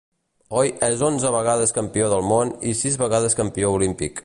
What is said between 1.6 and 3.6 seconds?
campió del món i sis vegades